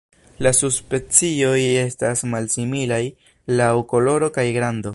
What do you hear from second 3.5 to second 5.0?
laŭ koloro kaj grando.